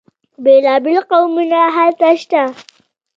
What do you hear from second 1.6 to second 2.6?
هلته شته.